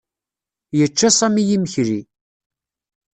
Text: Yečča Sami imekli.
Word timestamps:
Yečča 0.79 1.09
Sami 1.17 1.43
imekli. 1.55 1.99